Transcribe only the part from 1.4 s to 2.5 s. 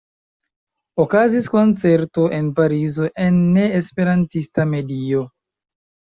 koncerto en